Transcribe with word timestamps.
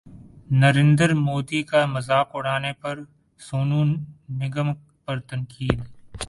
نریندر 0.59 1.11
مودی 1.25 1.61
کا 1.69 1.81
مذاق 1.93 2.27
اڑانے 2.35 2.71
پر 2.81 2.95
سونو 3.39 3.81
نگم 4.39 4.69
پر 5.05 5.17
تنقید 5.29 5.79